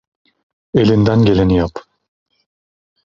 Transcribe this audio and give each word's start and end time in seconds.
Elinden 0.75 1.25
geleni 1.25 1.53
yap. 1.55 1.71